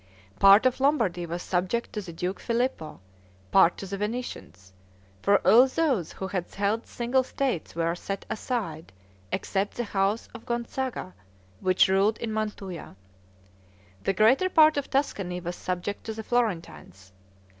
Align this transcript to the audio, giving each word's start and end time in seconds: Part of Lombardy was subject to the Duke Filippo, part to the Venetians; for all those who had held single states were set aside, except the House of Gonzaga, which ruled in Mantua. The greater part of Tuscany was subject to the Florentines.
Part 0.39 0.65
of 0.65 0.79
Lombardy 0.79 1.27
was 1.27 1.43
subject 1.43 1.93
to 1.93 2.01
the 2.01 2.11
Duke 2.11 2.39
Filippo, 2.39 2.99
part 3.51 3.77
to 3.77 3.85
the 3.85 3.97
Venetians; 3.99 4.73
for 5.21 5.37
all 5.47 5.67
those 5.67 6.13
who 6.13 6.25
had 6.25 6.51
held 6.55 6.87
single 6.87 7.21
states 7.21 7.75
were 7.75 7.93
set 7.93 8.25
aside, 8.27 8.91
except 9.31 9.75
the 9.77 9.83
House 9.83 10.27
of 10.33 10.43
Gonzaga, 10.47 11.13
which 11.59 11.87
ruled 11.87 12.17
in 12.17 12.33
Mantua. 12.33 12.95
The 14.03 14.13
greater 14.13 14.49
part 14.49 14.75
of 14.75 14.89
Tuscany 14.89 15.39
was 15.39 15.55
subject 15.55 16.03
to 16.05 16.15
the 16.15 16.23
Florentines. 16.23 17.11